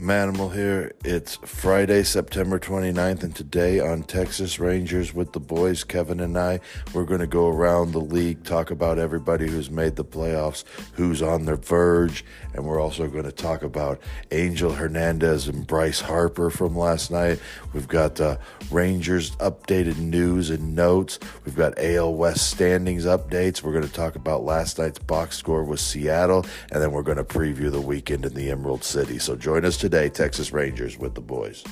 [0.00, 0.92] Manimal here.
[1.04, 6.60] It's Friday, September 29th, and today on Texas Rangers with the boys, Kevin and I,
[6.94, 10.64] we're going to go around the league, talk about everybody who's made the playoffs,
[10.94, 12.24] who's on the verge,
[12.54, 14.00] and we're also going to talk about
[14.30, 17.38] Angel Hernandez and Bryce Harper from last night.
[17.74, 18.38] We've got uh,
[18.70, 21.18] Rangers updated news and notes.
[21.44, 23.62] We've got AL West standings updates.
[23.62, 27.18] We're going to talk about last night's box score with Seattle, and then we're going
[27.18, 29.18] to preview the weekend in the Emerald City.
[29.18, 31.64] So join us today, Texas Rangers with the boys.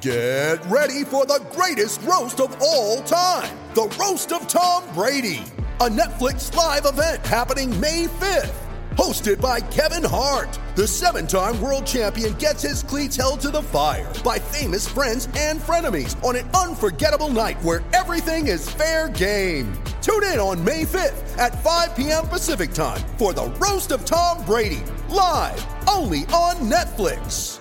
[0.00, 5.44] Get ready for the greatest roast of all time the Roast of Tom Brady,
[5.80, 8.67] a Netflix live event happening May 5th.
[8.98, 13.62] Hosted by Kevin Hart, the seven time world champion gets his cleats held to the
[13.62, 19.72] fire by famous friends and frenemies on an unforgettable night where everything is fair game.
[20.02, 22.26] Tune in on May 5th at 5 p.m.
[22.26, 27.60] Pacific time for the Roast of Tom Brady, live only on Netflix.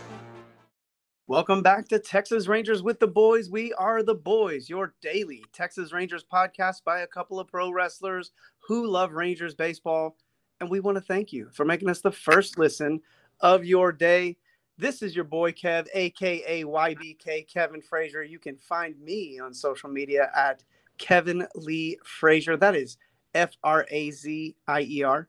[1.27, 3.47] Welcome back to Texas Rangers with the Boys.
[3.51, 8.31] We are the Boys, your daily Texas Rangers podcast by a couple of pro wrestlers
[8.67, 10.17] who love Rangers baseball.
[10.59, 13.01] And we want to thank you for making us the first listen
[13.41, 14.37] of your day.
[14.77, 18.23] This is your boy Kev, aka YBK Kevin Frazier.
[18.23, 20.63] You can find me on social media at
[20.97, 22.57] Kevin Lee Frazier.
[22.57, 22.97] That is
[23.33, 25.27] F R A Z I E R.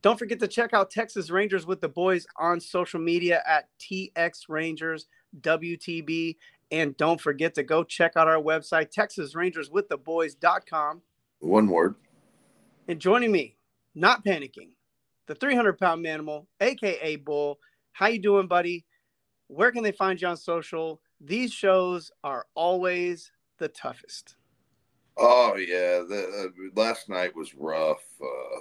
[0.00, 4.48] Don't forget to check out Texas Rangers with the Boys on social media at TX
[4.48, 5.06] Rangers
[5.40, 6.36] WTB.
[6.70, 11.02] And don't forget to go check out our website, TexasRangersWithTheBoys.com.
[11.40, 11.96] One word.
[12.86, 13.56] And joining me,
[13.94, 14.70] not panicking,
[15.26, 17.58] the 300 pound manimal, aka Bull.
[17.92, 18.84] How you doing, buddy?
[19.48, 21.00] Where can they find you on social?
[21.20, 24.36] These shows are always the toughest.
[25.16, 28.60] Oh yeah, the, uh, last night was rough, uh,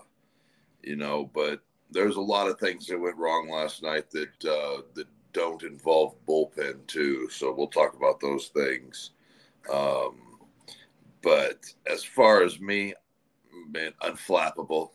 [0.82, 1.62] you know, but
[1.92, 6.16] there's a lot of things that went wrong last night that uh, that don't involve
[6.28, 7.30] bullpen too.
[7.30, 9.12] So we'll talk about those things.
[9.72, 10.40] Um,
[11.22, 12.94] but as far as me,
[13.70, 14.92] man, unflappable.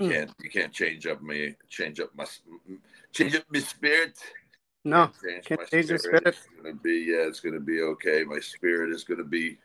[0.00, 0.12] You Hmm.
[0.12, 2.26] can't you can't change up me change up my
[3.12, 4.18] change up my spirit.
[4.84, 6.22] No, Change can't my change your spirit.
[6.22, 6.36] spirit.
[6.36, 8.24] It's gonna be yeah, it's gonna be okay.
[8.24, 9.58] My spirit is gonna be.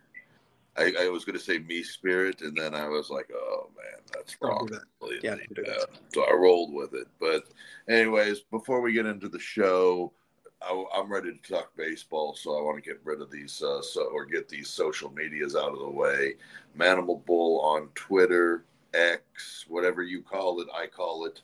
[0.78, 4.38] I, I was gonna say me spirit, and then I was like, oh man, that's
[4.41, 4.68] wrong.
[4.68, 4.84] do that.
[5.23, 5.88] Yeah, don't that.
[5.89, 5.97] Yeah.
[6.13, 7.07] So I rolled with it.
[7.19, 7.45] But
[7.89, 10.13] anyways, before we get into the show,
[10.62, 12.35] I, I'm ready to talk baseball.
[12.35, 15.56] So I want to get rid of these uh, so or get these social medias
[15.56, 16.35] out of the way.
[16.78, 18.63] Manimal Bull on Twitter,
[18.94, 21.41] X, whatever you call it, I call it.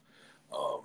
[0.53, 0.83] Um,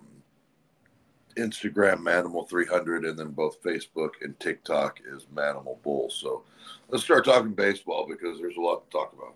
[1.36, 6.10] Instagram Manimal 300, and then both Facebook and TikTok is Manimal Bull.
[6.10, 6.42] So
[6.88, 9.34] let's start talking baseball because there's a lot to talk about.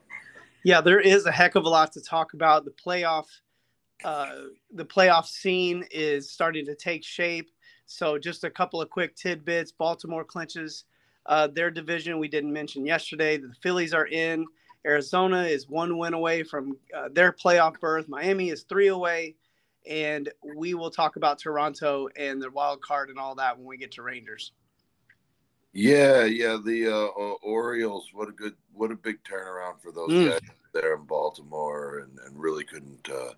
[0.64, 2.64] Yeah, there is a heck of a lot to talk about.
[2.64, 3.26] The playoff,
[4.02, 4.34] uh,
[4.72, 7.50] the playoff scene is starting to take shape.
[7.86, 9.70] So, just a couple of quick tidbits.
[9.70, 10.84] Baltimore clinches
[11.26, 12.18] uh, their division.
[12.18, 13.36] We didn't mention yesterday.
[13.36, 14.46] The Phillies are in.
[14.86, 18.08] Arizona is one win away from uh, their playoff berth.
[18.08, 19.36] Miami is three away,
[19.88, 23.76] and we will talk about Toronto and the wild card and all that when we
[23.76, 24.52] get to Rangers.
[25.72, 28.10] Yeah, yeah, the uh, uh, Orioles.
[28.12, 30.30] What a good, what a big turnaround for those Mm.
[30.30, 30.40] guys
[30.72, 33.08] there in Baltimore, and, and really couldn't.
[33.08, 33.32] Uh,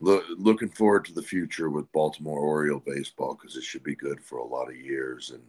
[0.00, 4.22] look, looking forward to the future with Baltimore Oriole baseball because it should be good
[4.22, 5.42] for a lot of years, and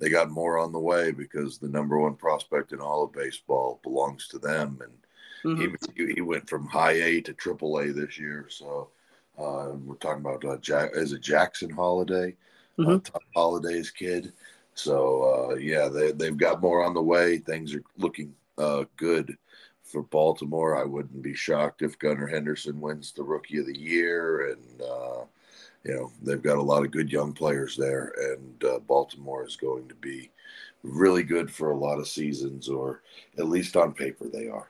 [0.00, 3.78] they got more on the way because the number one prospect in all of baseball
[3.82, 4.92] belongs to them, and
[5.58, 5.96] Mhm.
[5.96, 8.46] he, he went from high A to triple A this year.
[8.48, 8.90] So
[9.38, 12.36] uh, we're talking about uh, Jack, is it Jackson Holliday,
[12.78, 13.04] uh, Mhm.
[13.04, 14.32] Tom Holliday's kid.
[14.74, 17.38] So uh, yeah, they they've got more on the way.
[17.38, 19.36] Things are looking uh, good
[19.82, 20.76] for Baltimore.
[20.76, 25.24] I wouldn't be shocked if Gunnar Henderson wins the Rookie of the Year, and uh,
[25.84, 29.56] you know they've got a lot of good young players there, and uh, Baltimore is
[29.56, 30.30] going to be
[30.82, 33.02] really good for a lot of seasons, or
[33.38, 34.68] at least on paper they are.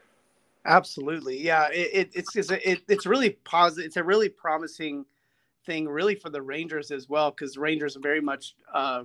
[0.67, 1.69] Absolutely, yeah.
[1.73, 3.87] It, it, it's it's a, it, it's really positive.
[3.87, 5.07] It's a really promising
[5.67, 9.05] thing, really, for the Rangers as well, because the Rangers are very much, uh,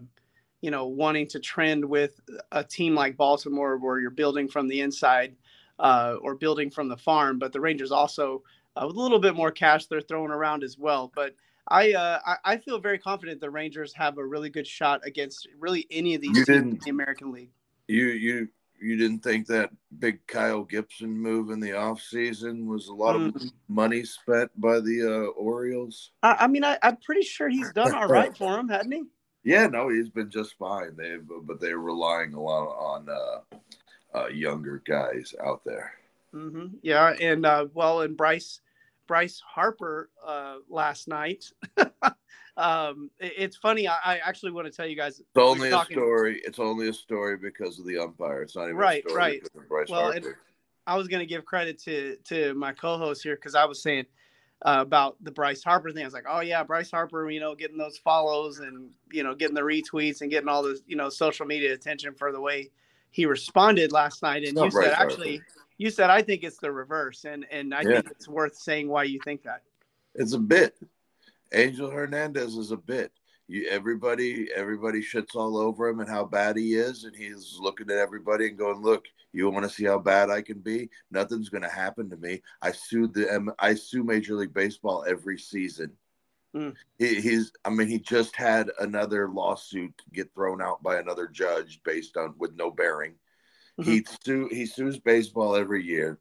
[0.62, 2.19] you know, wanting to trend with
[2.51, 5.35] a team like Baltimore, where you're building from the inside
[5.80, 7.39] uh, or building from the farm.
[7.39, 8.44] But the Rangers also,
[8.75, 11.12] uh, with a little bit more cash, they're throwing around as well.
[11.16, 11.36] But
[11.68, 15.48] I, uh, I I feel very confident the Rangers have a really good shot against
[15.60, 17.50] really any of these You teams in the American League.
[17.88, 18.48] You you
[18.80, 23.22] you didn't think that big Kyle Gibson move in the offseason was a lot of
[23.22, 23.51] Mm.
[23.69, 26.12] money spent by the uh, Orioles?
[26.21, 29.04] I, I mean, I, I'm pretty sure he's done all right for him, hadn't he?
[29.44, 30.95] Yeah, no, he's been just fine.
[30.98, 35.94] They but they're relying a lot on uh, uh, younger guys out there.
[36.31, 38.60] hmm Yeah, and uh, well, and Bryce
[39.07, 41.46] Bryce Harper uh, last night.
[42.57, 43.88] um, it, it's funny.
[43.88, 45.19] I, I, actually want to tell you guys.
[45.19, 46.42] It's only a story.
[46.44, 48.42] It's only a story because of the umpire.
[48.42, 49.42] It's not even right, right.
[49.68, 50.40] Bryce well, Harper.
[50.88, 54.06] I was going to give credit to to my co-host here because I was saying
[54.63, 56.04] uh, about the Bryce Harper thing.
[56.04, 59.36] I was like, oh yeah, Bryce Harper, you know, getting those follows and you know
[59.36, 62.72] getting the retweets and getting all the you know social media attention for the way
[63.12, 64.44] he responded last night.
[64.44, 65.42] And you said actually,
[65.77, 67.95] you said I think it's the reverse, and and I yeah.
[67.95, 69.62] think it's worth saying why you think that.
[70.13, 70.75] It's a bit.
[71.54, 73.12] Angel Hernandez is a bit.
[73.48, 77.92] You, everybody, everybody shits all over him and how bad he is, and he's looking
[77.92, 79.06] at everybody and going, "Look,
[79.36, 80.89] you want to see how bad I can be?
[81.12, 82.42] Nothing's going to happen to me.
[82.62, 85.92] I sue the I sue Major League Baseball every season.
[86.56, 86.74] Mm.
[86.98, 91.81] He, he's I mean he just had another lawsuit get thrown out by another judge
[91.83, 93.16] based on with no bearing.
[93.80, 93.92] Mm-hmm.
[93.92, 96.19] He sue he sues baseball every year.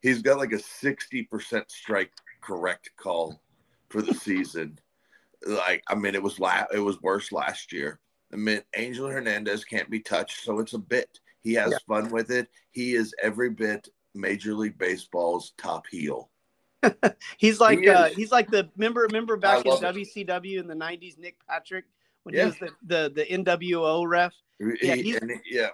[0.00, 3.40] He's got like a sixty percent strike correct call
[3.88, 4.78] for the season.
[5.46, 8.00] Like I mean, it was la- it was worse last year.
[8.32, 11.20] I mean, Angel Hernandez can't be touched, so it's a bit.
[11.42, 11.78] He has yeah.
[11.86, 12.48] fun with it.
[12.72, 16.30] He is every bit Major League Baseball's top heel.
[17.38, 20.58] he's like he uh, he's like the member remember back in WCW it.
[20.58, 21.84] in the '90s, Nick Patrick
[22.24, 22.42] when yeah.
[22.42, 24.34] he was the, the the NWO ref.
[24.58, 25.18] Yeah, he's,
[25.48, 25.68] yeah.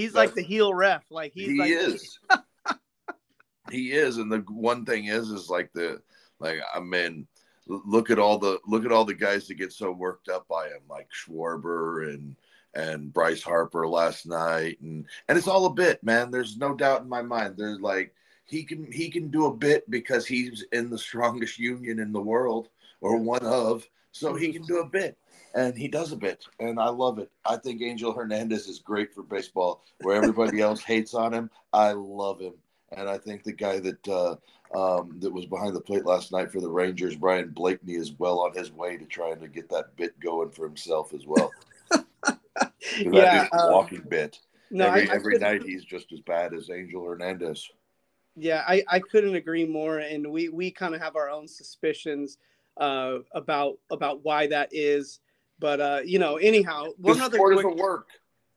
[0.00, 1.04] He's like the heel ref.
[1.10, 2.18] Like he's he like, is.
[3.70, 6.00] he is, and the one thing is, is like the
[6.38, 7.26] like I mean,
[7.66, 10.66] look at all the look at all the guys that get so worked up by
[10.66, 12.36] him, like Schwarber and
[12.74, 16.30] and Bryce Harper last night, and and it's all a bit, man.
[16.30, 17.54] There's no doubt in my mind.
[17.56, 18.14] There's like
[18.46, 22.20] he can he can do a bit because he's in the strongest union in the
[22.20, 22.68] world
[23.00, 25.16] or one of, so he can do a bit.
[25.54, 27.30] And he does a bit, and I love it.
[27.44, 29.82] I think Angel Hernandez is great for baseball.
[30.02, 32.54] Where everybody else hates on him, I love him,
[32.92, 34.36] and I think the guy that uh,
[34.72, 38.40] um, that was behind the plate last night for the Rangers, Brian Blakney, is well
[38.40, 41.50] on his way to trying to get that bit going for himself as well.
[43.00, 44.38] yeah, um, walking bit.
[44.70, 47.68] No, every, I, I every night he's just as bad as Angel Hernandez.
[48.36, 52.38] Yeah, I, I couldn't agree more, and we we kind of have our own suspicions
[52.80, 55.20] uh, about about why that is.
[55.58, 58.08] But uh, you know, anyhow, one the other sport quick, doesn't work.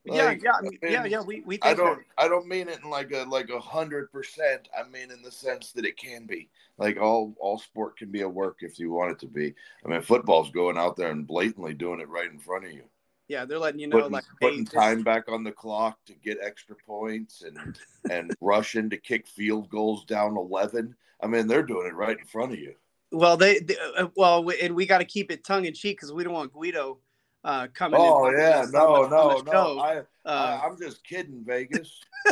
[0.06, 1.22] Like, yeah, yeah, I mean, yeah, yeah.
[1.22, 2.24] We, we I don't that.
[2.26, 4.68] I don't mean it in like a like a hundred percent.
[4.78, 6.50] I mean in the sense that it can be.
[6.78, 9.54] Like all all sport can be a work if you want it to be.
[9.86, 12.84] I mean football's going out there and blatantly doing it right in front of you
[13.28, 15.06] yeah, they're letting you know putting, like putting hey, time this...
[15.06, 17.80] back on the clock to get extra points and
[18.12, 20.96] and rushing to kick field goals down eleven.
[21.22, 22.76] I mean, they're doing it right in front of you.
[23.14, 26.12] Well, they, they uh, well, and we got to keep it tongue in cheek because
[26.12, 26.98] we don't want Guido
[27.44, 28.00] uh, coming.
[28.02, 29.80] Oh yeah, no, no, no.
[29.80, 32.02] I, uh, I, am just kidding, Vegas.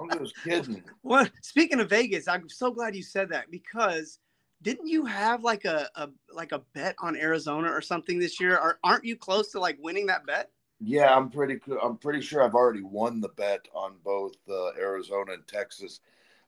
[0.00, 0.82] I'm just kidding.
[1.02, 4.18] Well, speaking of Vegas, I'm so glad you said that because
[4.62, 8.56] didn't you have like a, a like a bet on Arizona or something this year?
[8.56, 10.50] Or aren't you close to like winning that bet?
[10.80, 11.60] Yeah, I'm pretty.
[11.82, 16.00] I'm pretty sure I've already won the bet on both uh, Arizona and Texas,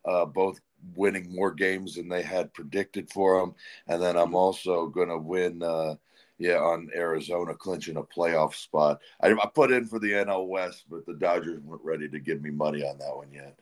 [0.04, 0.60] uh, both
[0.94, 3.54] winning more games than they had predicted for them,
[3.88, 5.62] and then I'm also going to win.
[5.62, 5.96] Uh,
[6.40, 8.98] yeah, on Arizona clinching a playoff spot.
[9.20, 12.40] I, I, put in for the NL West, but the Dodgers weren't ready to give
[12.40, 13.58] me money on that one yet.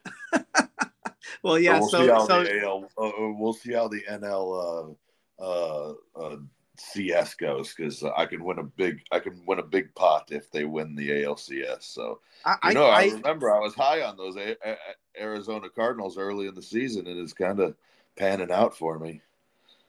[1.42, 1.80] well, yeah.
[1.80, 4.96] So, we'll, so, see how the AL, uh, uh, we'll see how the NL
[5.40, 6.36] uh, uh, uh
[6.80, 10.50] CS goes because I can win a big I can win a big pot if
[10.50, 11.82] they win the ALCS.
[11.82, 14.76] So I, you know I, I, remember I was high on those a- a-
[15.20, 17.74] Arizona Cardinals early in the season, and it's kind of
[18.16, 19.20] panning out for me.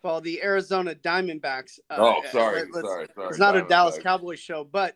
[0.01, 1.79] Well, the Arizona Diamondbacks.
[1.89, 3.29] Uh, oh, sorry, sorry, sorry.
[3.29, 4.95] It's not a Dallas Cowboys show, but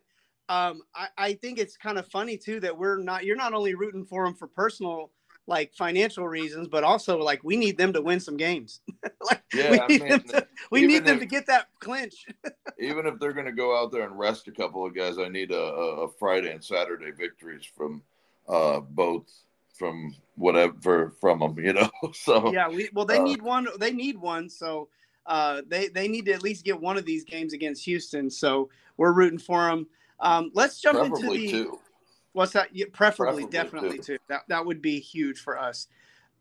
[0.50, 3.25] um, I, I think it's kind of funny too that we're not.
[3.25, 5.12] You're not only rooting for them for personal
[5.47, 8.81] like financial reasons, but also like we need them to win some games.
[9.21, 11.67] like yeah, we need, I mean, them, to, we need them if, to get that
[11.79, 12.25] clinch.
[12.79, 15.27] even if they're going to go out there and rest a couple of guys, I
[15.27, 18.01] need a, a Friday and Saturday victories from
[18.47, 19.29] uh, both
[19.73, 21.89] from whatever from them, you know.
[22.13, 23.67] So yeah, we well they uh, need one.
[23.79, 24.50] They need one.
[24.50, 24.88] So
[25.25, 28.29] uh, they they need to at least get one of these games against Houston.
[28.29, 29.88] So we're rooting for them.
[30.19, 31.51] Um, let's jump into the.
[31.51, 31.79] Two.
[32.33, 32.75] What's that?
[32.75, 34.17] Yeah, preferably, preferably, definitely too.
[34.17, 34.23] too.
[34.27, 35.87] That that would be huge for us.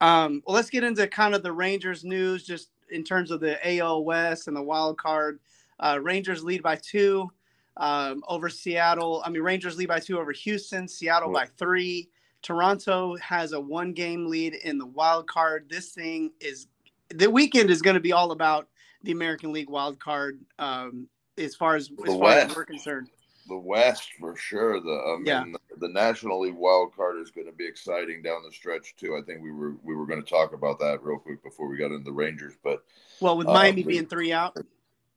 [0.01, 3.79] Um, well, let's get into kind of the Rangers news, just in terms of the
[3.79, 5.39] AL West and the wild card.
[5.79, 7.31] Uh, Rangers lead by two
[7.77, 9.23] um, over Seattle.
[9.25, 10.89] I mean, Rangers lead by two over Houston.
[10.89, 12.09] Seattle by three.
[12.43, 15.69] Toronto has a one game lead in the wild card.
[15.71, 16.67] This thing is
[17.15, 18.69] the weekend is going to be all about
[19.05, 21.09] the American League wild card um,
[21.39, 23.09] as far as as far as we're concerned.
[23.49, 24.81] The West for sure.
[24.81, 25.45] The I mean, Yeah.
[25.71, 29.17] the, the National League wild card is going to be exciting down the stretch too.
[29.17, 31.77] I think we were we were going to talk about that real quick before we
[31.77, 32.85] got into the Rangers, but
[33.21, 34.57] Well, with Uh, Miami we- being three out.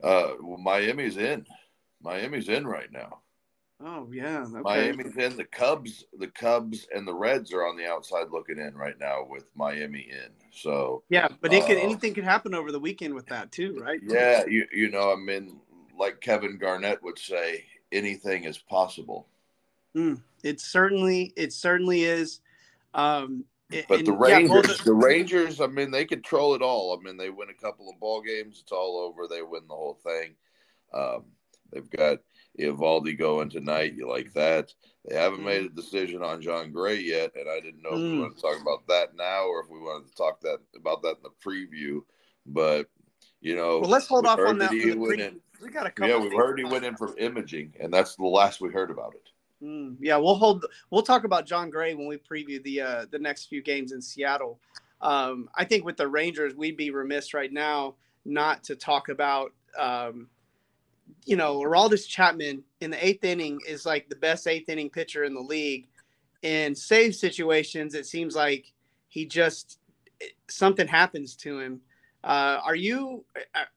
[0.04, 1.46] uh, well, Miami's in.
[2.02, 3.20] Miami's in right now.
[3.84, 4.46] Oh yeah.
[4.50, 4.62] Okay.
[4.62, 5.36] Miami's in.
[5.36, 9.26] The Cubs, the Cubs and the Reds are on the outside looking in right now
[9.30, 10.32] with Miami in.
[10.52, 13.78] So Yeah, but it could Uh, anything could happen over the weekend with that too,
[13.82, 14.00] right?
[14.08, 15.60] yeah, you you know, I mean,
[15.98, 17.66] like Kevin Garnett would say,
[17.96, 19.28] anything is possible.
[19.96, 22.42] Mm, it certainly it certainly is.
[22.94, 23.46] Um,
[23.88, 26.96] But and, the yeah, Rangers, both- the Rangers, I mean, they control it all.
[26.98, 29.28] I mean, they win a couple of ball games, it's all over.
[29.28, 30.36] They win the whole thing.
[30.94, 31.24] Um,
[31.72, 32.20] they've got
[32.60, 33.96] Eovaldi going tonight.
[33.96, 34.74] You like that?
[35.06, 35.46] They haven't Mm.
[35.46, 38.20] made a decision on Jon Gray yet, and I didn't know if we Mm.
[38.22, 41.18] wanted to talk about that now or if we wanted to talk that about that
[41.18, 42.04] in the preview.
[42.46, 42.88] But
[43.46, 44.72] you know, well, let's hold off on that.
[44.72, 46.10] he for the went in- we got a couple.
[46.10, 49.14] Yeah, we heard he went in for imaging, and that's the last we heard about
[49.14, 49.30] it.
[49.64, 50.66] Mm, yeah, we'll hold.
[50.90, 54.02] We'll talk about Jon Gray when we preview the uh, the next few games in
[54.02, 54.60] Seattle.
[55.00, 59.54] Um, I think with the Rangers, we'd be remiss right now not to talk about.
[59.78, 60.28] Um,
[61.26, 65.24] you know, Aroldis Chapman in the eighth inning is like the best eighth inning pitcher
[65.24, 65.88] in the league.
[66.42, 68.74] In save situations, it seems like
[69.08, 69.78] he just
[70.50, 71.82] something happens to him.
[72.26, 73.24] Uh, are you?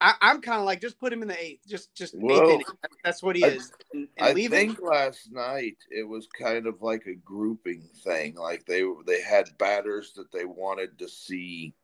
[0.01, 2.49] I, I'm kind of like just put him in the eighth, just just eighth Well,
[2.49, 2.65] inning.
[3.05, 3.71] That's what he I- is.
[3.93, 4.75] And, and I leave him.
[4.75, 8.37] think last night it was kind of like a grouping thing.
[8.37, 11.75] Like they they had batters that they wanted to see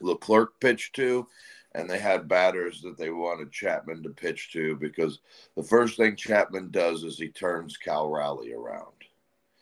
[0.00, 1.28] Leclerc pitch to,
[1.72, 5.20] and they had batters that they wanted Chapman to pitch to because
[5.56, 8.92] the first thing Chapman does is he turns Cal Raleigh around,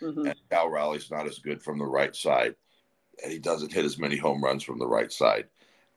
[0.01, 0.31] Mhm.
[0.31, 2.55] and Cal Raleigh's not as good from the right side,
[3.23, 5.49] and he doesn't hit as many home runs from the right side.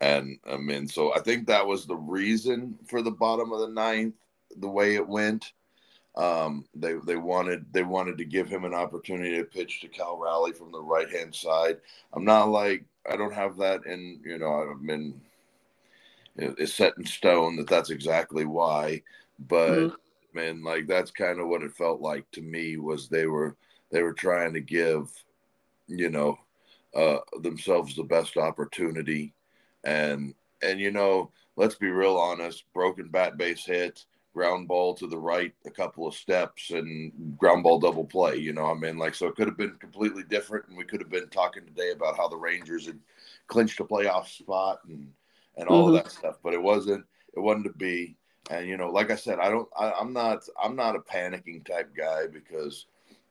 [0.01, 3.67] And I mean, so I think that was the reason for the bottom of the
[3.69, 4.15] ninth,
[4.57, 5.53] the way it went.
[6.15, 10.17] Um, they they wanted they wanted to give him an opportunity to pitch to Cal
[10.17, 11.77] Raleigh from the right hand side.
[12.13, 15.21] I'm not like I don't have that in you know I've been
[16.35, 19.03] it's set in stone that that's exactly why,
[19.39, 19.95] but Mhm.
[20.33, 23.55] man, like that's kind of what it felt like to me was they were
[23.91, 25.11] they were trying to give
[25.87, 26.37] you know
[26.95, 29.33] uh, themselves the best opportunity
[29.83, 35.07] and and you know let's be real honest broken bat base hit ground ball to
[35.07, 38.97] the right a couple of steps and ground ball double play you know i mean?
[38.97, 41.91] Like so it could have been completely different and we could have been talking today
[41.91, 42.99] about how the rangers had
[43.47, 45.11] clinched a playoff spot and
[45.57, 45.97] and all Mhm.
[45.97, 47.05] of that stuff but it wasn't
[47.35, 48.15] it wasn't to be.
[48.51, 51.65] And you know like i said i don't I, i'm not i'm not a panicking
[51.65, 52.85] type guy because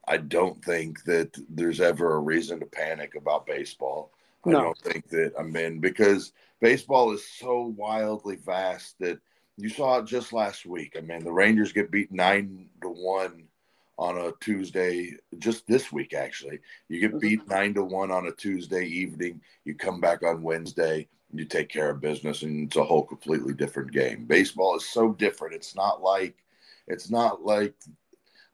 [0.06, 4.12] i don't think that there's ever a reason to panic about baseball
[4.46, 4.60] I No.
[4.60, 9.18] don't think that I mean because baseball is so wildly vast that
[9.56, 10.94] you saw it just last week.
[10.96, 13.48] I mean, the Rangers get beat nine to one
[13.98, 16.60] on a Tuesday, just this week actually.
[16.88, 17.20] You get Mhm.
[17.20, 19.42] beat nine to one on a Tuesday evening.
[19.64, 23.54] You come back on Wednesday, you take care of business, and it's a whole completely
[23.54, 24.24] different game.
[24.26, 25.54] Baseball is so different.
[25.56, 26.36] It's not like
[26.86, 27.74] it's not like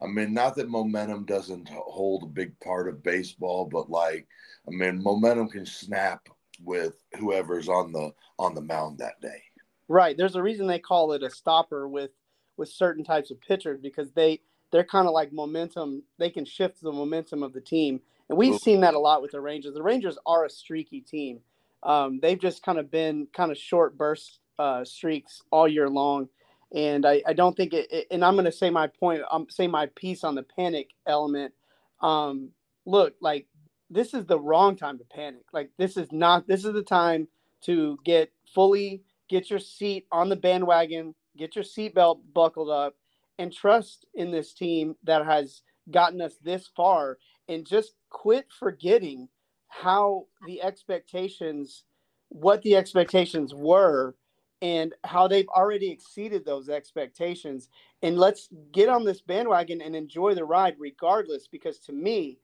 [0.05, 4.27] I mean, not that momentum doesn't hold a big part of baseball, but like,
[4.69, 6.29] I mean, momentum can snap
[6.63, 9.43] with whoever's on the on the mound that day.
[9.89, 10.17] Right.
[10.17, 12.11] There's a reason they call it a stopper with
[12.57, 16.03] with certain types of pitchers because they they're kind of like momentum.
[16.19, 19.33] They can shift the momentum of the team, and we've seen that a lot with
[19.33, 19.75] the Rangers.
[19.75, 21.41] The Rangers are a streaky team.
[21.83, 26.29] Um, they've just kind of been kind of short burst uh, streaks all year long,
[26.75, 29.23] and I, I don't think it, it- And I'm going to say my point.
[29.31, 31.55] I'm say my piece on the panic element.
[32.03, 32.51] Um,
[32.87, 33.47] look, like
[33.91, 35.45] this is the wrong time to panic.
[35.53, 36.47] Like this is not.
[36.49, 37.29] This is the time
[37.63, 42.95] to get fully get your seat on the bandwagon, get your seatbelt buckled up,
[43.39, 47.19] and trust in this team that has gotten us this far,
[47.49, 49.29] and just quit forgetting
[49.69, 51.85] how the expectations,
[52.29, 54.15] what the expectations were,
[54.63, 57.69] and how they've already exceeded those expectations.
[58.03, 61.47] And let's get on this bandwagon and enjoy the ride, regardless.
[61.49, 62.39] Because to me,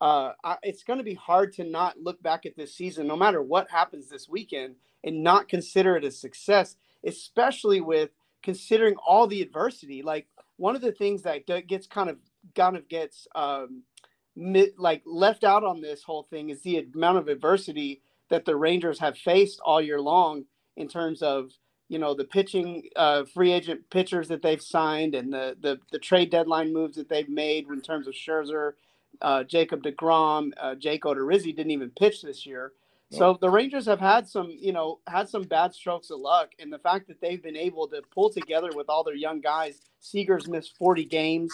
[0.00, 3.16] uh, I, it's going to be hard to not look back at this season, no
[3.16, 8.10] matter what happens this weekend, and not consider it a success, especially with
[8.42, 10.02] considering all the adversity.
[10.02, 12.18] Like one of the things that gets kind of
[12.54, 13.82] kind of gets um,
[14.78, 18.98] like left out on this whole thing is the amount of adversity that the Rangers
[18.98, 20.44] have faced all year long
[20.76, 21.50] in terms of
[21.88, 25.98] you know the pitching uh, free agent pitchers that they've signed and the, the the
[25.98, 28.72] trade deadline moves that they've made in terms of Scherzer,
[29.20, 32.72] uh, Jacob Degrom, uh, Jake Odorizzi didn't even pitch this year.
[33.10, 36.72] So the Rangers have had some, you know, had some bad strokes of luck, and
[36.72, 39.80] the fact that they've been able to pull together with all their young guys.
[40.00, 41.52] Seager's missed 40 games.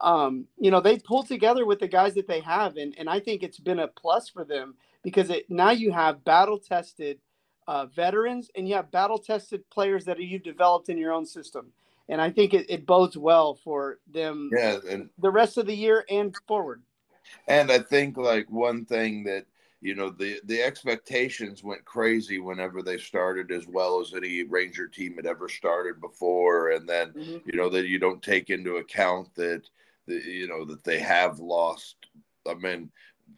[0.00, 3.20] Um, you know, they pulled together with the guys that they have, and and I
[3.20, 7.18] think it's been a plus for them because it now you have battle tested
[7.66, 11.72] uh, veterans and you have battle tested players that you've developed in your own system,
[12.08, 14.50] and I think it, it bodes well for them.
[14.56, 16.82] Yeah, and the rest of the year and forward.
[17.48, 19.46] And I think like one thing that
[19.80, 24.88] you know the the expectations went crazy whenever they started as well as any ranger
[24.88, 27.36] team had ever started before and then mm-hmm.
[27.44, 29.62] you know that you don't take into account that
[30.06, 31.96] the, you know that they have lost
[32.48, 32.90] i mean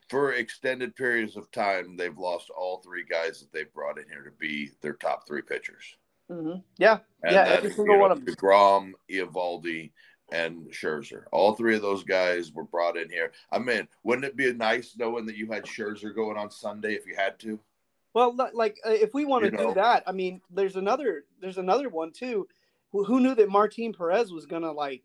[0.08, 4.22] for extended periods of time they've lost all three guys that they've brought in here
[4.22, 5.96] to be their top three pitchers
[6.30, 6.58] mm-hmm.
[6.78, 9.90] yeah and yeah every single you know, one of them DeGrom, Eovaldi,
[10.30, 11.24] and Scherzer.
[11.32, 13.32] All three of those guys were brought in here.
[13.50, 17.06] I mean, wouldn't it be nice knowing that you had Scherzer going on Sunday if
[17.06, 17.58] you had to?
[18.14, 21.88] Well, like uh, if we want to do that, I mean, there's another there's another
[21.88, 22.48] one too.
[22.92, 25.02] Who knew that Martin Perez was gonna like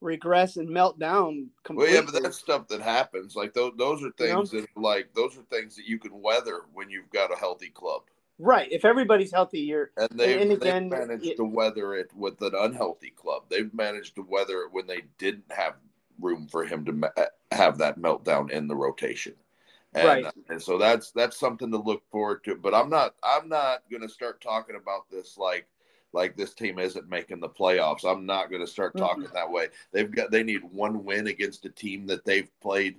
[0.00, 1.94] regress and melt down completely?
[1.94, 3.36] Well, yeah, but that's stuff that happens.
[3.36, 4.66] Like those those are things you know?
[4.74, 8.02] that like those are things that you can weather when you've got a healthy club.
[8.38, 8.70] Right.
[8.70, 12.52] If everybody's healthy, you're and they've, and again, managed it, to weather it with an
[12.54, 13.44] unhealthy club.
[13.48, 15.74] They've managed to weather it when they didn't have
[16.20, 17.08] room for him to ma-
[17.50, 19.34] have that meltdown in the rotation.
[19.94, 20.24] And, right.
[20.26, 22.56] Uh, and so that's that's something to look forward to.
[22.56, 25.66] But I'm not I'm not going to start talking about this like
[26.16, 28.04] like this team isn't making the playoffs.
[28.04, 29.34] I'm not going to start talking mm-hmm.
[29.34, 29.68] that way.
[29.92, 32.96] They've got they need one win against a team that they've played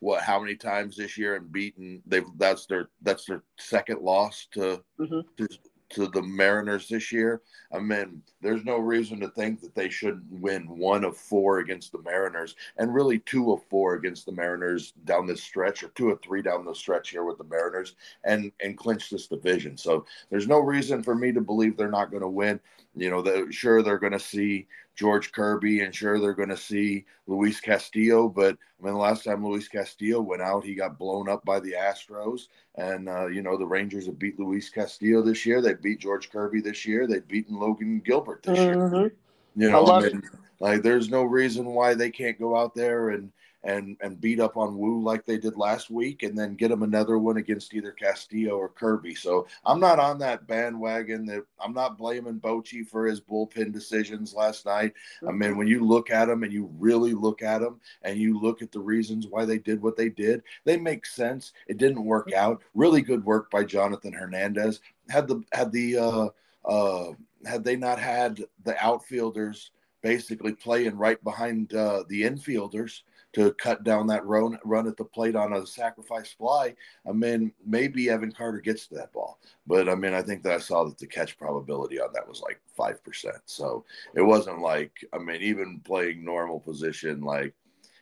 [0.00, 4.48] what how many times this year and beaten they've that's their that's their second loss
[4.52, 5.20] to mm-hmm.
[5.36, 5.48] to,
[5.90, 7.42] to the Mariners this year.
[7.72, 11.92] I mean, there's no reason to think that they shouldn't win one of four against
[11.92, 16.10] the Mariners and really two of four against the Mariners down this stretch or two
[16.10, 17.94] of three down the stretch here with the Mariners
[18.24, 19.76] and and clinch this division.
[19.76, 22.60] So there's no reason for me to believe they're not going to win.
[22.96, 24.66] You know, the, sure they're going to see
[24.96, 28.28] George Kirby, and sure they're going to see Luis Castillo.
[28.28, 31.60] But I mean, the last time Luis Castillo went out, he got blown up by
[31.60, 35.62] the Astros, and uh, you know the Rangers have beat Luis Castillo this year.
[35.62, 37.06] They beat George Kirby this year.
[37.06, 38.94] They've beaten Logan Gilbert this mm-hmm.
[38.94, 39.12] year.
[39.56, 40.22] You know, I mean,
[40.60, 44.56] like there's no reason why they can't go out there and and and beat up
[44.56, 47.92] on Woo like they did last week, and then get them another one against either
[47.92, 49.14] Castillo or Kirby.
[49.14, 51.26] So I'm not on that bandwagon.
[51.26, 54.94] That I'm not blaming Bochy for his bullpen decisions last night.
[55.28, 58.40] I mean, when you look at them and you really look at them and you
[58.40, 61.52] look at the reasons why they did what they did, they make sense.
[61.66, 62.62] It didn't work out.
[62.74, 64.80] Really good work by Jonathan Hernandez.
[65.10, 66.28] Had the had the uh,
[66.64, 67.12] uh,
[67.44, 69.70] had they not had the outfielders
[70.02, 75.04] basically playing right behind uh, the infielders to cut down that run run at the
[75.04, 76.74] plate on a sacrifice fly.
[77.08, 80.52] I mean, maybe Evan Carter gets to that ball, but I mean, I think that
[80.52, 83.38] I saw that the catch probability on that was like five percent.
[83.46, 83.84] So
[84.14, 87.54] it wasn't like I mean, even playing normal position, like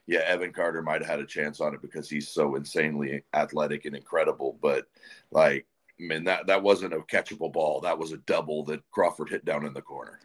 [0.06, 3.84] yeah, Evan Carter might have had a chance on it because he's so insanely athletic
[3.84, 4.86] and incredible, but
[5.30, 5.66] like.
[6.00, 7.80] I mean that that wasn't a catchable ball.
[7.80, 10.20] That was a double that Crawford hit down in the corner.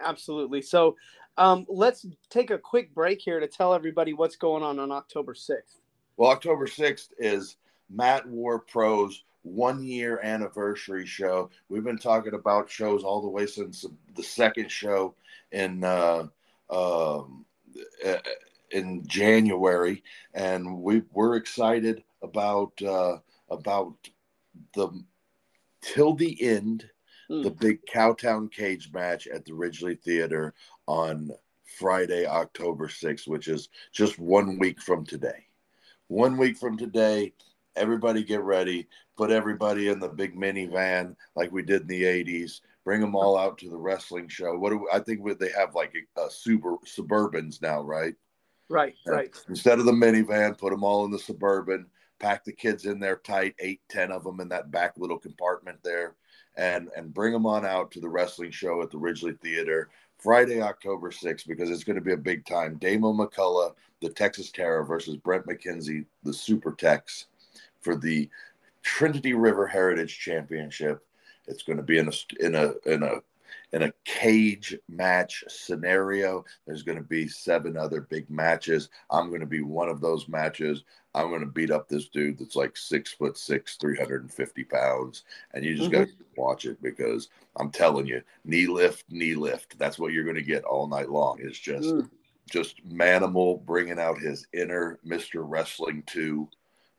[0.00, 0.62] Absolutely.
[0.62, 0.96] So
[1.36, 5.34] um, let's take a quick break here to tell everybody what's going on on October
[5.34, 5.80] 6th.
[6.16, 7.56] Well, October 6th is
[7.90, 11.50] Matt War Pro's one year anniversary show.
[11.68, 13.84] We've been talking about shows all the way since
[14.14, 15.14] the second show
[15.52, 16.26] in uh,
[16.70, 17.44] um,
[18.70, 20.02] in January,
[20.34, 23.18] and we we're excited about uh,
[23.50, 23.94] about
[24.74, 24.88] the
[25.80, 26.88] till the end
[27.30, 27.42] mm.
[27.42, 30.54] the big Cowtown cage match at the Ridglea Theater
[30.86, 31.30] on
[31.78, 35.46] Friday, October 6th, which is just one week from today.
[36.08, 37.34] One week from today,
[37.76, 42.60] everybody get ready, put everybody in the big minivan like we did in the 80s,
[42.84, 44.56] bring them all out to the wrestling show.
[44.56, 48.14] What do we, I think they have like a, a super suburbans now, right?
[48.70, 49.34] Right, right.
[49.48, 51.86] Instead of the minivan, put them all in the suburban,
[52.18, 55.78] pack the kids in there tight, eight, ten of them in that back little compartment
[55.82, 56.16] there
[56.58, 60.60] and and bring them on out to the wrestling show at the Ridglea Theater Friday,
[60.60, 62.76] October 6th, because it's going to be a big time.
[62.78, 67.26] Damo McCullough, the Texas Terror versus Brent McKenzie, the Super Tex,
[67.80, 68.28] for the
[68.82, 71.04] Trinity River Heritage Championship.
[71.46, 73.22] It's going to be in a in a in a
[73.72, 76.44] in a cage match scenario.
[76.66, 78.88] There's going to be seven other big matches.
[79.10, 80.82] I'm going to be one of those matches.
[81.18, 85.24] I'm going to beat up this dude that's like six foot six, 350 pounds.
[85.52, 86.00] And you just mm-hmm.
[86.00, 89.78] got to watch it because I'm telling you, knee lift, knee lift.
[89.78, 91.38] That's what you're going to get all night long.
[91.40, 92.08] It's just, mm.
[92.50, 95.44] just Manimal bringing out his inner Mr.
[95.44, 96.48] Wrestling 2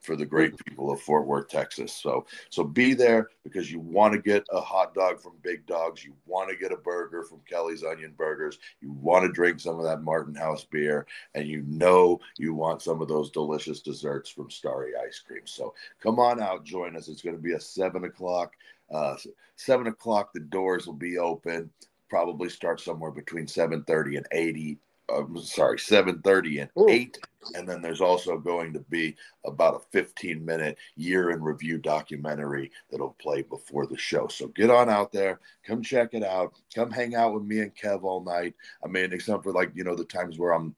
[0.00, 1.92] for the great people of Fort Worth, Texas.
[1.92, 6.04] So so be there because you want to get a hot dog from Big Dogs,
[6.04, 9.78] you want to get a burger from Kelly's Onion Burgers, you want to drink some
[9.78, 14.30] of that Martin House beer, and you know you want some of those delicious desserts
[14.30, 15.42] from Starry Ice Cream.
[15.44, 17.08] So come on out, join us.
[17.08, 18.54] It's going to be a seven o'clock.
[18.90, 19.16] Uh,
[19.56, 21.70] seven o'clock, the doors will be open.
[22.08, 24.78] Probably start somewhere between seven thirty and eighty
[25.12, 26.88] I'm sorry, 7:30 and Ooh.
[26.88, 27.18] 8
[27.54, 32.70] and then there's also going to be about a 15 minute year in review documentary
[32.90, 34.26] that'll play before the show.
[34.28, 37.74] So get on out there, come check it out, come hang out with me and
[37.74, 38.54] Kev all night.
[38.84, 40.74] I mean, except for like, you know, the times where I'm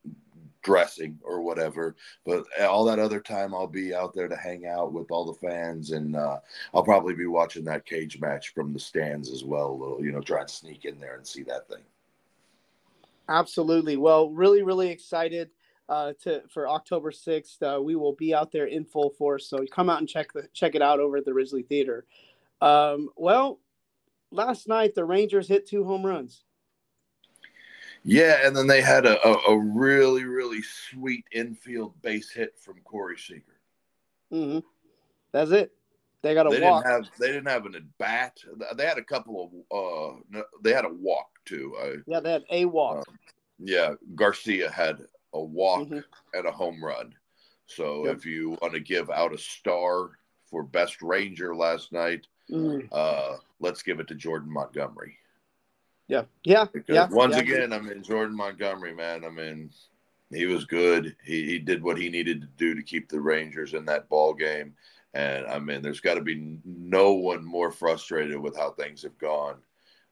[0.62, 4.92] dressing or whatever, but all that other time I'll be out there to hang out
[4.92, 6.38] with all the fans and uh,
[6.72, 10.12] I'll probably be watching that cage match from the stands as well, a little, you
[10.12, 11.82] know, try and sneak in there and see that thing.
[13.28, 13.96] Absolutely.
[13.96, 15.50] Well, really, really excited
[15.88, 17.62] uh, to for October sixth.
[17.62, 19.48] Uh, we will be out there in full force.
[19.48, 22.04] So come out and check the check it out over at the Ridglea Theater.
[22.60, 23.60] Um, well,
[24.30, 26.44] last night the Rangers hit two home runs.
[28.04, 32.80] Yeah, and then they had a, a, a really, really sweet infield base hit from
[32.82, 33.60] Corey Seager.
[34.32, 34.58] Mm-hmm.
[35.30, 35.72] That's it.
[36.22, 36.84] They got a they walk.
[36.84, 38.38] Didn't have, they didn't have an at bat.
[38.76, 40.16] They had a couple of.
[40.34, 41.74] Uh, they had a walk too.
[41.80, 43.04] I, yeah, they had a walk.
[43.08, 43.18] Um,
[43.58, 44.98] yeah, Garcia had
[45.32, 45.98] a walk mm-hmm.
[46.34, 47.14] and a home run.
[47.66, 48.16] So yep.
[48.16, 50.10] if you want to give out a star
[50.46, 52.86] for best Ranger last night, mm.
[52.92, 55.16] uh, let's give it to Jordan Montgomery.
[56.08, 57.08] Yeah, yeah, because yeah.
[57.10, 57.42] Once yeah.
[57.42, 59.24] again, I mean Jordan Montgomery, man.
[59.24, 59.70] I mean,
[60.30, 61.16] he was good.
[61.24, 64.34] He, he did what he needed to do to keep the Rangers in that ball
[64.34, 64.74] game.
[65.14, 69.16] And I mean, there's got to be no one more frustrated with how things have
[69.18, 69.56] gone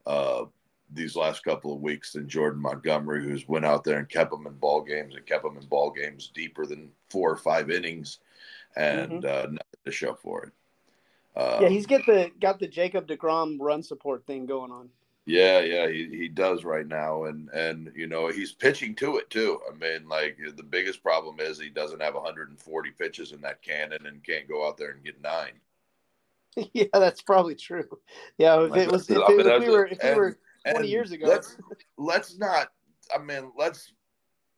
[0.06, 0.44] uh,
[0.92, 4.46] these last couple of weeks than Jordan Montgomery, who's went out there and kept them
[4.46, 8.18] in ball games and kept them in ball games deeper than four or five innings,
[8.76, 9.26] and mm-hmm.
[9.26, 10.52] uh, nothing to show for it.
[11.36, 14.88] Uh, yeah, he's get the got the Jacob Degrom run support thing going on.
[15.26, 19.30] Yeah, yeah, he, he does right now, and and you know he's pitching to it
[19.30, 19.60] too.
[19.70, 24.06] I mean, like the biggest problem is he doesn't have 140 pitches in that cannon
[24.06, 25.52] and can't go out there and get nine.
[26.72, 27.86] Yeah, that's probably true.
[28.36, 30.36] Yeah, if it was if, it, if we were if we were
[30.68, 31.26] 20 years ago.
[31.26, 31.56] Let's
[31.96, 32.68] let's not.
[33.14, 33.92] I mean, let's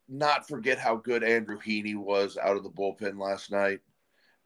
[0.08, 3.80] not forget how good Andrew Heaney was out of the bullpen last night,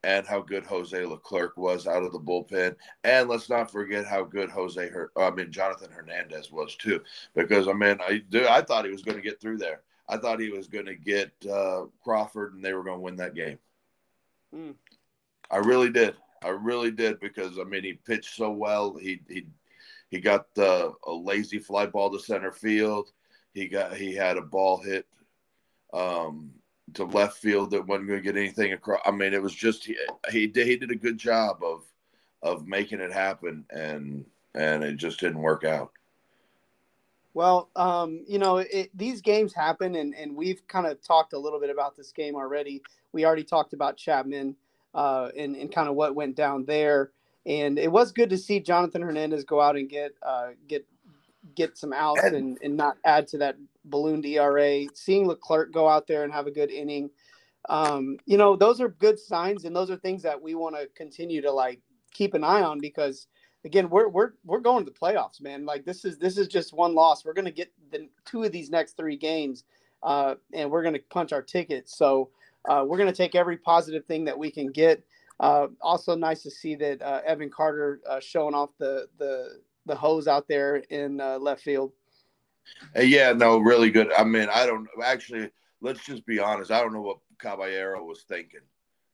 [0.05, 4.23] and how good Jose Leclerc was out of the bullpen, and let's not forget how
[4.25, 4.88] good Jose.
[4.88, 7.01] Her, I mean, Jonathan Hernandez was too.
[7.35, 8.47] Because I mean, I do.
[8.47, 9.83] I thought he was going to get through there.
[10.09, 13.16] I thought he was going to get uh, Crawford, and they were going to win
[13.16, 13.59] that game.
[14.55, 14.75] Mm.
[15.51, 16.14] I really did.
[16.45, 18.97] I really did because I mean he pitched so well.
[18.97, 19.47] He he
[20.11, 23.11] he got a lazy fly ball to center field.
[23.53, 25.07] He got he had a ball hit
[25.92, 26.51] um,
[26.95, 29.01] to left field that wasn't going to get anything across.
[29.05, 29.97] I mean, it was just he
[30.31, 31.85] he did, he did a good job of
[32.42, 35.92] of making it happen, and and it just didn't work out.
[37.35, 41.38] Well, um, you know, it, these games happen, and, and we've kind of talked a
[41.38, 42.83] little bit about this game already.
[43.12, 44.57] We already talked about Chapman
[44.95, 47.11] uh, and, and kind of what went down there
[47.46, 50.87] and it was good to see Jonathan Hernandez go out and get uh, get
[51.54, 54.87] get some outs and, and not add to that ballooned ERA.
[54.94, 57.11] Seeing Leclerc go out there and have a good inning,
[57.68, 60.88] um, you know, those are good signs, and those are things that we want to
[60.96, 61.80] continue to like
[62.12, 63.28] keep an eye on because
[63.64, 65.66] again, we're we're we're going to the playoffs, man.
[65.66, 67.24] Like this is this is just one loss.
[67.24, 69.64] We're gonna get the two of these next three games,
[70.02, 71.96] uh, and we're gonna punch our tickets.
[71.96, 72.30] So
[72.68, 75.04] uh, we're gonna take every positive thing that we can get.
[75.38, 79.94] Uh, also, nice to see that uh, Evan Carter uh, showing off the the the
[79.94, 81.92] hose out there in uh, left field.
[82.96, 84.12] Yeah, no, really good.
[84.12, 85.51] I mean, I don't actually.
[85.83, 86.70] Let's just be honest.
[86.70, 88.61] I don't know what Caballero was thinking.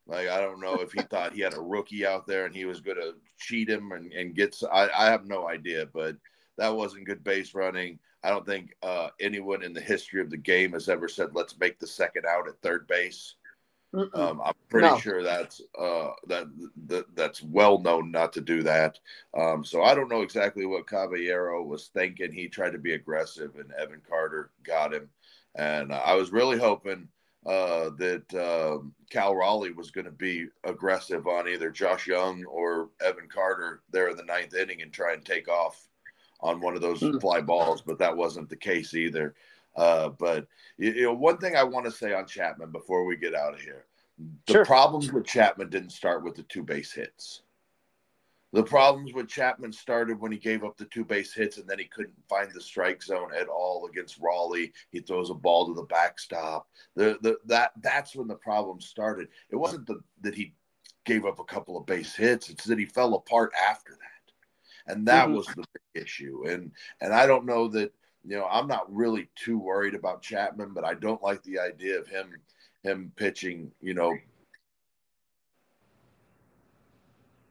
[0.07, 2.65] Like, I don't know if he thought he had a rookie out there and he
[2.65, 4.55] was going to cheat him and, and get.
[4.71, 6.15] I, I have no idea, but
[6.57, 7.99] that wasn't good base running.
[8.23, 11.57] I don't think uh, anyone in the history of the game has ever said, "Let's
[11.59, 13.35] make the second out at third base."
[13.93, 14.97] Um, I'm pretty no.
[14.97, 16.47] sure that's uh, that,
[16.87, 18.99] that that's well known not to do that.
[19.37, 22.31] Um, so I don't know exactly what Caballero was thinking.
[22.31, 25.09] He tried to be aggressive, and Evan Carter got him.
[25.55, 27.07] And I was really hoping
[27.45, 32.89] uh, that um, Cal Raleigh was going to be aggressive on either Josh Jung or
[32.99, 35.87] Evan Carter there in the ninth inning and try and take off
[36.39, 37.19] on one of those mm-hmm.
[37.19, 39.35] fly balls, but that wasn't the case either.
[39.75, 43.35] Uh, but you know, one thing I want to say on Chapman before we get
[43.35, 43.85] out of here,
[44.45, 44.65] the sure.
[44.65, 47.41] problems with Chapman didn't start with the two base hits.
[48.53, 51.79] The problems with Chapman started when he gave up the two base hits and then
[51.79, 54.71] he couldn't find the strike zone at all against Raleigh.
[54.91, 56.67] He throws a ball to the backstop.
[56.95, 59.29] The, the that that's when the problem started.
[59.49, 60.53] It wasn't the, that he
[61.03, 62.51] gave up a couple of base hits.
[62.51, 65.37] It's that he fell apart after that, and that mm-hmm.
[65.37, 66.43] was the big issue.
[66.47, 67.91] And and I don't know that
[68.25, 71.99] you know I'm not really too worried about Chapman, but I don't like the idea
[71.99, 72.33] of him
[72.83, 73.71] him pitching.
[73.81, 74.15] You know,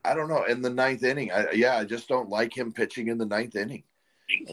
[0.04, 1.30] I don't know in the ninth inning.
[1.32, 3.84] I, yeah, I just don't like him pitching in the ninth inning.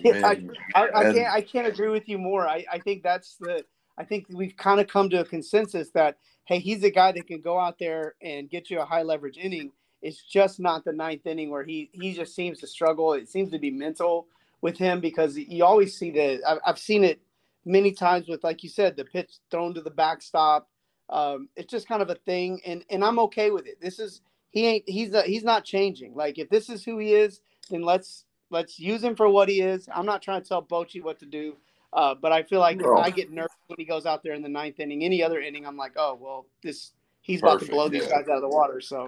[0.04, 2.48] I, I, I, can't I can't agree with you more.
[2.48, 3.64] I, I think that's the
[3.98, 7.28] I think we've kind of come to a consensus that hey, he's a guy that
[7.28, 9.72] can go out there and get you a high leverage inning.
[10.02, 13.14] It's just not the ninth inning where he he just seems to struggle.
[13.14, 14.28] It seems to be mental
[14.62, 17.22] with him because you always see the I've, I've seen it
[17.66, 20.68] many times with like you said the pitch thrown to the backstop.
[21.10, 23.82] Um, it's just kind of a thing, and and I'm okay with it.
[23.82, 26.16] This is he ain't he's a, he's not changing.
[26.16, 29.62] Like if this is who he is, then let's let's use him for what he
[29.62, 29.90] is.
[29.94, 31.56] I'm not trying to tell Bochy what to do,
[31.94, 32.98] uh, but I feel like no.
[32.98, 35.04] I get nervous when he goes out there in the ninth inning.
[35.04, 36.92] Any other inning, I'm like, oh well, this
[37.22, 37.90] he's Perfect, about to blow yeah.
[37.90, 38.82] these guys out of the water.
[38.82, 39.08] So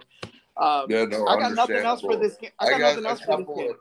[0.57, 2.37] um, yeah, no, I got nothing else for this.
[2.59, 3.75] I got, I got nothing else for this game.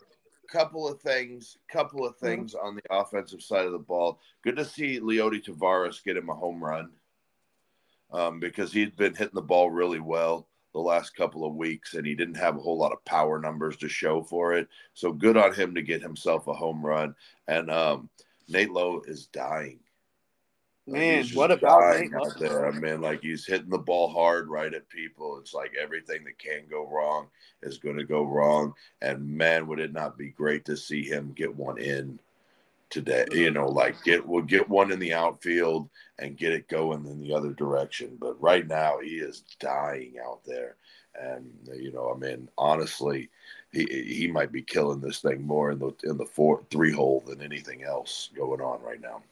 [0.50, 2.26] Couple of things, couple of mm-hmm.
[2.26, 4.18] things on the offensive side of the ball.
[4.42, 6.90] Good to see Leody Taveras get him a home run
[8.12, 12.06] um, because he'd been hitting the ball really well the last couple of weeks and
[12.06, 14.68] he didn't have a whole lot of power numbers to show for it.
[14.94, 17.14] So good on him to get himself a home run.
[17.48, 18.08] And um,
[18.48, 19.80] Nate Lowe is dying.
[20.90, 22.66] Man, like what about out there?
[22.66, 25.38] I mean, like he's hitting the ball hard right at people.
[25.38, 27.28] It's like everything that can go wrong
[27.62, 28.74] is going to go wrong.
[29.00, 32.18] And man, would it not be great to see him get one in
[32.90, 33.24] today.
[33.32, 37.20] You know, like get we'll get one in the outfield and get it going in
[37.20, 38.18] the other direction.
[38.20, 40.76] But right now he is dying out there.
[41.20, 43.30] And you know, I mean, honestly,
[43.72, 47.22] he he might be killing this thing more in the in the four three hole
[47.26, 49.22] than anything else going on right now.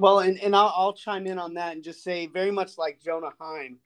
[0.00, 3.00] Well, and, and I'll, I'll chime in on that and just say very much like
[3.00, 3.76] Jonah Heim,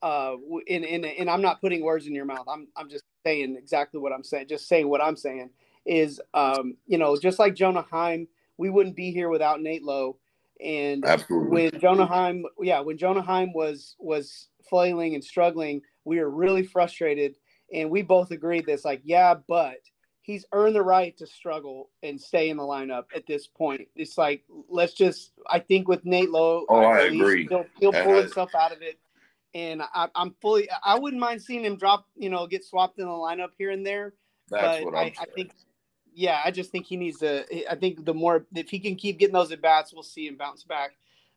[0.00, 2.46] uh, in, in, and I'm not putting words in your mouth.
[2.48, 5.50] I'm, I'm just saying exactly what I'm saying, just saying what I'm saying
[5.84, 10.16] is, um, you know, just like Jonah Heim, we wouldn't be here without Nate Lowe.
[10.64, 11.50] And Absolutely.
[11.50, 16.64] when Jonah Heim, yeah, when Jonah Heim was was flailing and struggling, we were really
[16.64, 17.36] frustrated,
[17.70, 19.76] and we both agreed this, like, yeah, but
[20.30, 23.88] he's earned the right to struggle and stay in the lineup at this point.
[23.96, 25.32] It's like let's just.
[25.48, 27.46] I think with Nate Lowe, oh, I, agree.
[27.48, 28.98] He'll, he'll pull I, himself out of it,
[29.54, 30.68] and I, am fully.
[30.84, 33.84] I wouldn't mind seeing him drop, you know, get swapped in the lineup here and
[33.84, 34.14] there.
[34.48, 35.52] That's but I, I, think
[36.14, 37.44] yeah, I just think he needs to.
[37.70, 40.36] I think the more if he can keep getting those at bats, we'll see him
[40.36, 40.92] bounce back.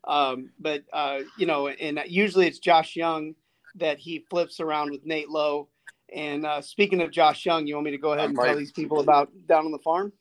[0.06, 3.36] Um, but uh, you know, and usually it's Josh Jung
[3.76, 5.70] that he flips around with Nate Lowe.
[6.14, 8.72] And uh, speaking of Josh Jung, you want me to go ahead and tell these
[8.72, 10.14] people about down on the farm?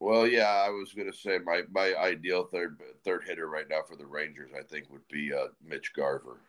[0.00, 3.80] Well, yeah, I was going to say my my ideal third third hitter right now
[3.88, 6.40] for the Rangers, I think, would be uh, Mitch Garver.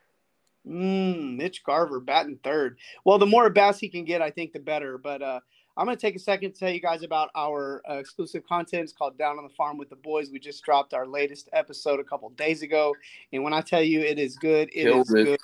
[0.68, 2.78] Mm, Mitch Garver batting third.
[3.06, 4.98] Well, the more bats he can get, I think, the better.
[4.98, 5.40] But uh,
[5.78, 8.84] I'm going to take a second to tell you guys about our uh, exclusive content.
[8.84, 10.30] It's called Down on the Farm with the Boys.
[10.30, 12.96] We just dropped our latest episode a couple days ago,
[13.32, 15.24] and when I tell you it is good, it Killed is it.
[15.24, 15.40] good.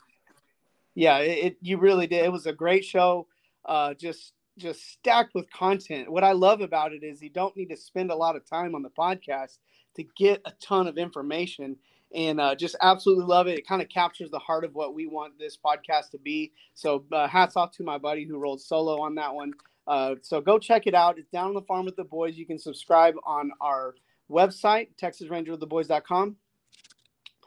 [0.96, 2.26] Yeah, it, it, you really did.
[2.26, 3.28] It was a great show.
[3.66, 6.12] Uh, just just stacked with content.
[6.12, 8.76] What I love about it is you don't need to spend a lot of time
[8.76, 9.58] on the podcast
[9.96, 11.76] to get a ton of information
[12.14, 13.58] and uh, just absolutely love it.
[13.58, 16.52] It kind of captures the heart of what we want this podcast to be.
[16.76, 19.54] So, uh, hats off to my buddy who rolled solo on that one.
[19.88, 21.18] Uh, so go check it out.
[21.18, 22.38] It's down on the farm with the boys.
[22.38, 23.96] You can subscribe on our
[24.32, 26.38] website, TexasRangerWithTheBoys.com.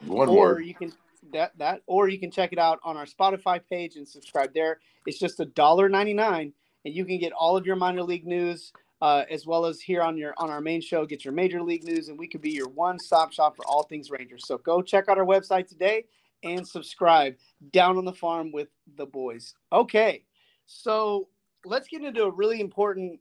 [0.04, 0.66] One or word.
[0.66, 0.92] you can
[1.32, 4.80] that that or you can check it out on our Spotify page and subscribe there.
[5.06, 6.52] It's just a dollar ninety nine,
[6.84, 8.72] and you can get all of your minor league news.
[9.02, 11.84] Uh, as well as here on your on our main show, get your major league
[11.84, 14.46] news, and we could be your one-stop shop for all things Rangers.
[14.46, 16.06] So go check out our website today
[16.42, 17.34] and subscribe.
[17.72, 19.54] Down on the farm with the boys.
[19.70, 20.24] Okay,
[20.64, 21.28] so
[21.66, 23.20] let's get into a really important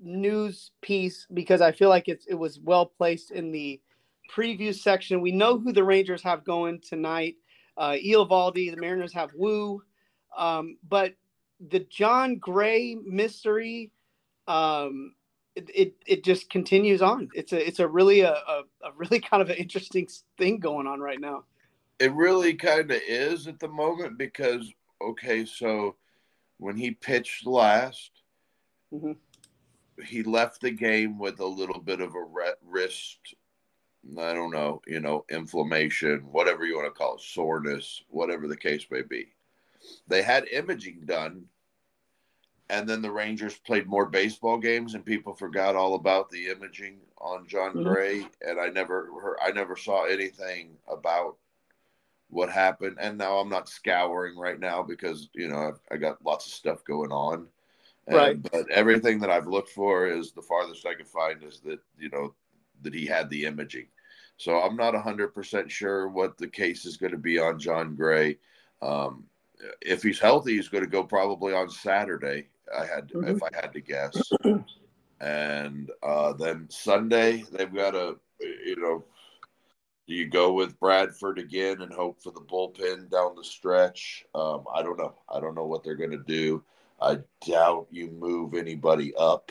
[0.00, 3.80] news piece because I feel like it's it was well placed in the
[4.32, 5.20] preview section.
[5.20, 7.34] We know who the Rangers have going tonight.
[7.76, 9.82] Uh, Eovaldi, the Mariners have Woo,
[10.36, 11.14] um, but
[11.68, 13.90] the Jon Gray mystery,
[14.46, 15.14] um,
[15.54, 17.28] it, it, it just continues on.
[17.34, 20.08] It's a it's a really a, a, a really kind of an interesting
[20.38, 21.44] thing going on right now.
[21.98, 24.70] It really kind of is at the moment because
[25.02, 25.96] okay, so
[26.58, 28.10] when he pitched last,
[28.92, 29.12] mm-hmm.
[30.04, 32.24] he left the game with a little bit of a
[32.64, 33.34] wrist.
[34.18, 38.56] I don't know, you know, inflammation, whatever you want to call it, soreness, whatever the
[38.56, 39.32] case may be.
[40.08, 41.44] They had imaging done,
[42.68, 46.98] and then the Rangers played more baseball games, and people forgot all about the imaging
[47.18, 47.82] on Jon mm-hmm.
[47.82, 48.26] Gray.
[48.46, 51.36] And I never heard, I never saw anything about
[52.28, 52.96] what happened.
[53.00, 56.52] And now I'm not scouring right now because you know I've, I got lots of
[56.52, 57.46] stuff going on.
[58.06, 58.42] And, Right.
[58.42, 62.08] But everything that I've looked for is the farthest I could find is that you
[62.10, 62.34] know
[62.82, 63.86] that he had the imaging.
[64.38, 68.38] So I'm not 100% sure what the case is going to be on Jon Gray.
[68.82, 69.24] Um,
[69.80, 72.48] if he's healthy, he's going to go probably on Saturday.
[72.76, 73.36] I had, Mhm.
[73.36, 74.32] if I had to guess.
[75.20, 79.04] and uh, then Sunday, they've got a, you know,
[80.06, 84.24] do you go with Bradford again and hope for the bullpen down the stretch?
[84.34, 85.14] Um, I don't know.
[85.28, 86.62] I don't know what they're going to do.
[87.00, 89.50] I doubt you move anybody up.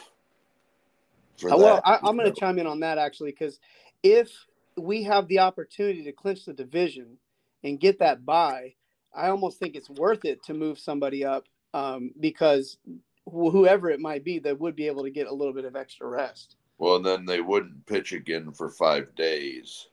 [1.37, 3.59] For Uh, well, that, I, I'm going to chime in on that actually because
[4.01, 4.31] if
[4.77, 7.17] we have the opportunity to clinch the division
[7.63, 8.75] and get that bye,
[9.13, 12.77] I almost think it's worth it to move somebody up um, because
[13.25, 15.75] wh- whoever it might be, they would be able to get a little bit of
[15.75, 16.55] extra rest.
[16.77, 19.87] Well, then they wouldn't pitch again for five days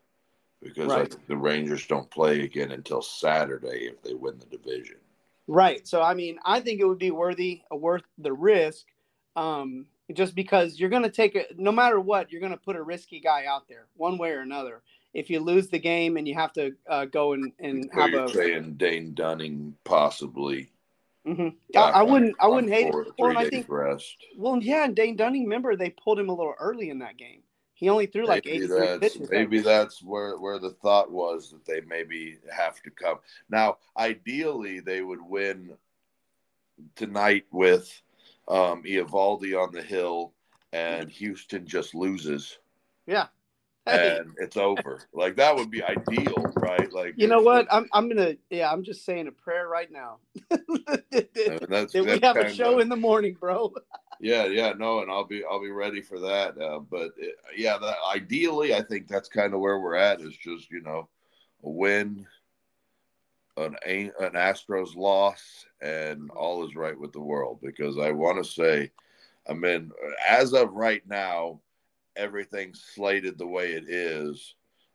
[0.61, 1.11] because I Right.
[1.11, 4.97] think the Rangers don't play again until Saturday if they win the division.
[5.49, 5.87] Right.
[5.87, 8.87] So I mean, I think it would be worthy, worth the risk,
[9.37, 11.59] um, just because you're going to take it.
[11.59, 14.40] No matter what, you're going to put a risky guy out there, one way or
[14.40, 14.83] another.
[15.14, 18.11] If you lose the game and you have to uh, go and and So have
[18.11, 20.70] you're a, saying Dane Dunning possibly.
[21.27, 21.55] Mhm.
[21.77, 22.94] I, I wouldn't, I wouldn't hate it.
[23.16, 24.16] Well, I think, rest.
[24.37, 27.42] well, yeah, and Dane Dunning, remember they pulled him a little early in that game.
[27.75, 29.31] He only threw like maybe 83 that's pitches.
[29.31, 33.18] maybe that's where where the thought was that they maybe have to come
[33.51, 35.72] now ideally they would win
[36.94, 38.01] tonight with
[38.53, 40.35] um Eovaldi on the hill
[40.73, 42.59] and Houston just loses
[43.07, 43.27] Yeah.
[43.85, 47.67] Hey, and it's over like that would be ideal right like you know what?
[47.71, 50.19] I'm, I'm gonna, yeah, I'm just saying a prayer right now.
[50.51, 53.73] and that's, that we have a show in the morning, bro.
[54.21, 56.57] Yeah, yeah, no, and I'll be I'll be ready for that.
[56.57, 60.21] Uh, but it, yeah, that, ideally, I think that's kind of where we're at.
[60.21, 61.09] Is just you know
[61.65, 62.25] a win,
[63.57, 67.61] an an Astros loss, and all is right with the world.
[67.62, 68.91] Because I want to say,
[69.49, 69.91] I mean,
[70.29, 71.61] as of right now,
[72.17, 74.55] everything's slated the way it is.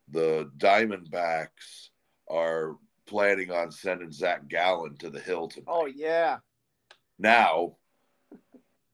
[0.09, 1.89] The Diamondbacks
[2.29, 5.67] are planning on sending Zach Gallen to the hill tonight.
[5.67, 6.37] Oh yeah.
[7.19, 7.77] Now,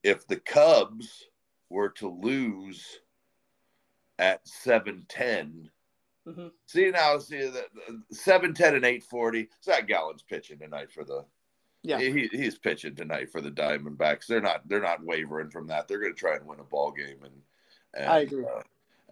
[0.04, 1.26] if the Cubs
[1.69, 2.99] were to lose
[4.19, 5.69] at 710,
[6.27, 6.51] Mhm.
[6.67, 7.67] see now, see that
[8.12, 11.25] 710 and 840, Zach Gallen's pitching tonight for the
[11.83, 11.99] Yeah.
[11.99, 14.27] he, he's pitching tonight for the Diamondbacks.
[14.27, 15.88] They're not they're not wavering from that.
[15.88, 17.41] They're going to try and win a ball game and,
[17.93, 18.45] and I agree.
[18.45, 18.62] Uh,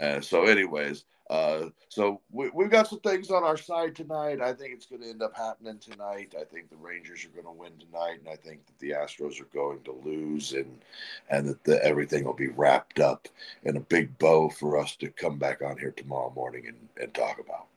[0.01, 4.41] and so, anyways, uh, so we, we've got some things on our side tonight.
[4.41, 6.33] I think it's going to end up happening tonight.
[6.37, 9.39] I think the Rangers are going to win tonight, and I think that the Astros
[9.39, 10.81] are going to lose, and
[11.29, 13.27] and that the, everything will be wrapped up
[13.63, 17.13] in a big bow for us to come back on here tomorrow morning and, and
[17.13, 17.67] talk about.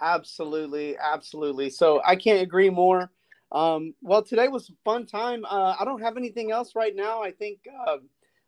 [0.00, 1.68] Absolutely, absolutely.
[1.68, 3.10] So I can't agree more.
[3.52, 5.44] Um, well, today was a fun time.
[5.44, 7.22] Uh, I don't have anything else right now.
[7.22, 7.96] I think uh,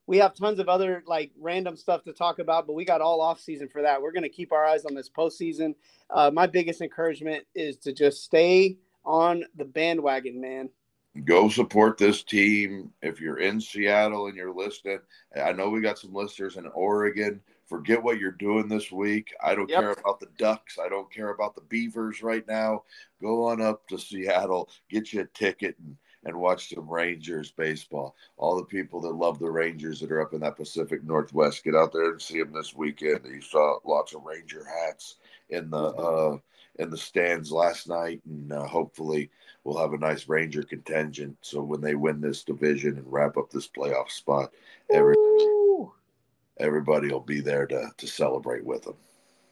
[0.06, 3.20] we have tons of other like random stuff to talk about, but we got all
[3.20, 4.00] off season for that.
[4.02, 5.74] We're going to keep our eyes on this postseason.
[6.10, 10.68] Uh, my biggest encouragement is to just stay on the bandwagon, man.
[11.24, 14.98] go support this team if you're in Seattle and you're listening.
[15.40, 17.40] I know we got some listeners in Oregon.
[17.66, 19.34] Forget what you're doing this week.
[19.42, 19.80] I don't Yep.
[19.80, 20.78] care about the Ducks.
[20.78, 22.84] I don't care about the Beavers right now.
[23.20, 28.14] Go on up to Seattle, get you a ticket, and, and watch some Rangers baseball.
[28.36, 31.74] All the people that love the Rangers that are up in that Pacific Northwest, get
[31.74, 33.20] out there and see them this weekend.
[33.26, 35.16] You saw lots of Ranger hats
[35.50, 36.38] in the uh,
[36.76, 39.30] in the stands last night, and uh, hopefully
[39.64, 41.36] we'll have a nice Ranger contingent.
[41.42, 44.52] So when they win this division and wrap up this playoff spot,
[44.90, 45.16] every
[46.58, 48.94] everybody will be there to to celebrate with them.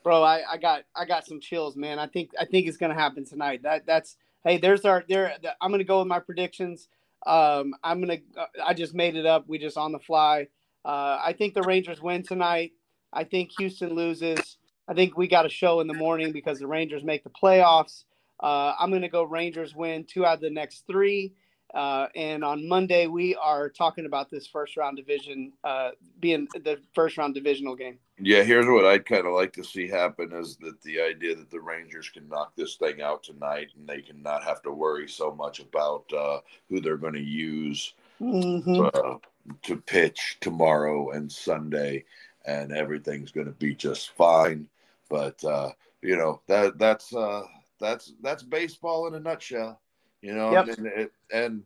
[0.04, 2.94] bro I, I got i got some chills man i think i think it's gonna
[2.94, 6.88] happen tonight that that's hey there's our there i'm gonna go with my predictions.
[7.26, 8.18] Um i'm gonna
[8.66, 9.44] i just made it up.
[9.48, 10.48] We just on the fly.
[10.84, 12.72] Uh i think the rangers win tonight.
[13.12, 14.58] I think houston loses.
[14.88, 18.04] I think we got a show in the morning because the rangers make the playoffs.
[18.42, 21.34] Uh i'm gonna go rangers win two out of the next three
[21.74, 26.78] uh, and on Monday, we are talking about this first round division uh, being the
[26.94, 27.98] first round divisional game.
[28.18, 31.50] Yeah, here's what I'd kind of like to see happen is that the idea that
[31.50, 35.08] the Rangers can knock this thing out tonight and they can not have to worry
[35.08, 38.94] so much about uh, who they're going to use Mhm.
[38.94, 39.18] uh,
[39.62, 42.04] to pitch tomorrow and Sunday,
[42.44, 44.68] and everything's going to be just fine.
[45.08, 45.72] But uh,
[46.02, 47.44] you know that that's uh,
[47.80, 49.80] that's that's baseball in a nutshell.
[50.22, 50.78] You know, Yep.
[50.78, 51.62] and it, and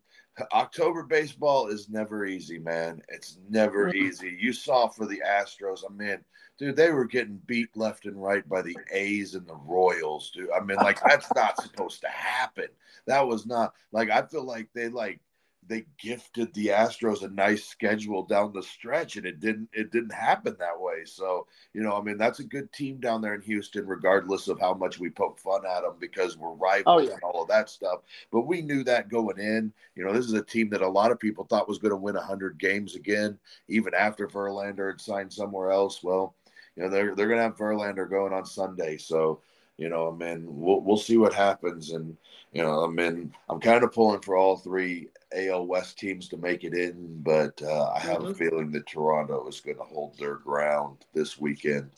[0.53, 3.03] October baseball is never easy, man.
[3.09, 3.95] It's never Mhm.
[3.95, 4.37] easy.
[4.39, 6.25] You saw for the Astros, I mean,
[6.59, 10.51] dude, they were getting beat left and right by the A's and the Royals, dude.
[10.51, 12.69] I mean, like that's not supposed to happen.
[13.07, 15.21] That was not like I feel like they like
[15.69, 20.13] they gifted the Astros a nice schedule down the stretch, and it didn't it didn't
[20.13, 21.05] happen that way.
[21.05, 24.61] So you know, I mean, that's a good team down there in Houston, regardless of
[24.61, 27.13] how much we poke fun at them because we're rivals Oh, yeah.
[27.15, 28.01] and all of that stuff.
[28.31, 29.73] But we knew that going in.
[29.95, 31.97] You know, this is a team that a lot of people thought was going to
[31.97, 33.39] win hundred games again,
[33.69, 36.03] even after Verlander had signed somewhere else.
[36.03, 36.35] Well,
[36.77, 39.41] you know, they're they're going to have Verlander going on Sunday, so.
[39.77, 42.17] You know, I mean, we'll we'll see what happens, and
[42.53, 46.37] you know, I mean, I'm kind of pulling for all three AL West teams to
[46.37, 48.37] make it in, but uh, I have a Mhm.
[48.37, 51.91] feeling that Toronto is going to hold their ground this weekend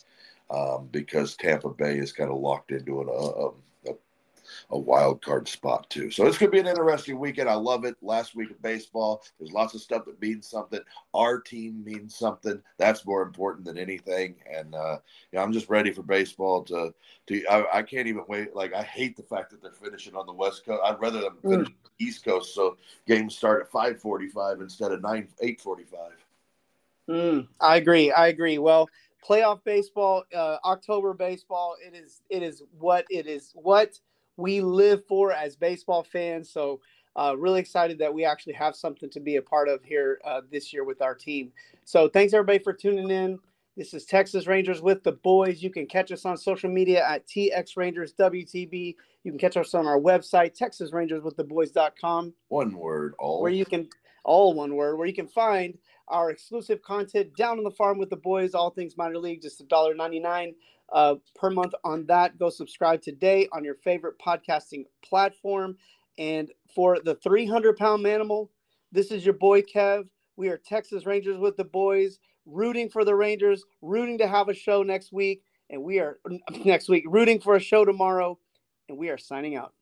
[0.51, 3.09] um, because Tampa Bay is kind of locked into an,
[4.71, 6.11] a, wild card spot too.
[6.11, 7.49] So it's going to be an interesting weekend.
[7.49, 7.97] I love it.
[8.03, 10.81] Last week of baseball, there's lots of stuff that means something.
[11.14, 12.62] Our team means something.
[12.79, 14.37] That's more important than anything.
[14.51, 14.99] And uh,
[15.33, 16.95] yeah, I'm just ready for baseball to.
[17.29, 18.55] to I, I can't even wait.
[18.55, 20.83] Like I hate the fact that they're finishing on the West Coast.
[20.85, 25.03] I'd rather them finish on the East Coast so games start at 5:45 instead of
[25.03, 25.87] 9 8:45.
[27.09, 28.11] Mm, I agree.
[28.11, 28.59] I agree.
[28.59, 28.89] Well,
[29.27, 33.99] playoff baseball, uh, October baseball, it is it is what it is what
[34.37, 36.51] we live for as baseball fans.
[36.51, 36.80] So
[37.16, 40.43] uh, really excited that we actually have something to be a part of here uh,
[40.51, 41.53] this year with our team.
[41.84, 43.39] So thanks everybody for tuning in.
[43.76, 45.62] This is Texas Rangers with the boys.
[45.62, 48.97] You can catch us on social media at TX Rangers WTB.
[49.24, 53.43] You can catch us on our website, TexasRangersWithTheBoys.com One word, all.
[53.43, 53.89] where you can
[54.26, 55.78] all one word where you can find
[56.09, 59.66] our exclusive content down on the farm with the boys all things minor league just
[59.68, 60.55] $1.99
[60.93, 62.39] uh, per month on that.
[62.39, 65.76] Go subscribe today on your favorite podcasting platform.
[66.18, 68.49] And for the 300 pound manimal
[68.93, 70.09] this is your boy kev.
[70.37, 74.55] We are texas rangers with the boys rooting for the rangers rooting to have a
[74.55, 75.43] show next week.
[75.70, 76.18] And we are
[76.64, 78.39] next week rooting for a show tomorrow.
[78.89, 79.74] And we are signing out